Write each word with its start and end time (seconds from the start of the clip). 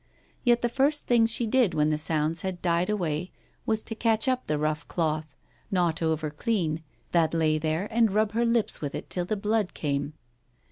Yet 0.43 0.63
the 0.63 0.67
first 0.67 1.05
thing 1.05 1.27
she 1.27 1.45
did 1.45 1.75
when 1.75 1.91
the 1.91 1.99
sounds 1.99 2.41
had 2.41 2.59
died 2.63 2.89
away 2.89 3.31
was 3.67 3.83
to 3.83 3.93
catch 3.93 4.27
up 4.27 4.49
a 4.49 4.57
rough 4.57 4.87
cloth, 4.87 5.35
not 5.69 6.01
over 6.01 6.31
clean, 6.31 6.81
that 7.11 7.35
lay 7.35 7.59
there, 7.59 7.87
and 7.91 8.09
rub 8.11 8.31
her 8.31 8.43
lips 8.43 8.81
with 8.81 8.95
it 8.95 9.11
till 9.11 9.25
the 9.25 9.37
blood 9.37 9.75
came. 9.75 10.13